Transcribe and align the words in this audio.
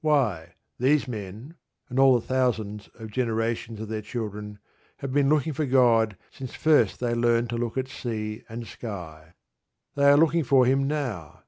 Why, 0.00 0.54
these 0.78 1.06
men, 1.06 1.56
and 1.90 1.98
all 1.98 2.18
the 2.18 2.26
thousands 2.26 2.88
of 2.98 3.10
generations 3.10 3.78
of 3.78 3.90
their 3.90 4.00
children, 4.00 4.58
have 4.96 5.12
been 5.12 5.28
looking 5.28 5.52
for 5.52 5.66
God 5.66 6.16
since 6.30 6.54
first 6.54 6.98
they 6.98 7.12
learned 7.12 7.50
to 7.50 7.58
look 7.58 7.76
at 7.76 7.88
sea 7.88 8.42
and 8.48 8.66
sky. 8.66 9.34
They 9.94 10.06
are 10.08 10.16
looking 10.16 10.44
for 10.44 10.64
Him 10.64 10.86
now. 10.88 11.42